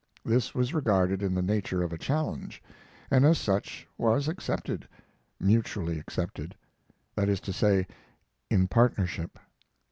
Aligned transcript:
This 0.25 0.55
was 0.55 0.73
regarded 0.73 1.21
in 1.21 1.35
the 1.35 1.43
nature 1.43 1.83
of 1.83 1.93
a 1.93 1.97
challenge, 1.99 2.63
and 3.11 3.23
as 3.23 3.37
such 3.37 3.87
was 3.99 4.27
accepted 4.27 4.87
mutually 5.39 5.99
accepted: 5.99 6.55
that 7.13 7.29
is 7.29 7.39
to 7.41 7.53
say, 7.53 7.85
in 8.49 8.67
partnership. 8.67 9.37